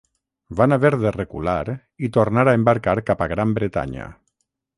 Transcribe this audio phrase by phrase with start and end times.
[0.59, 1.73] Van haver de recular
[2.07, 4.11] i tornar a embarcar cap a Gran Bretanya.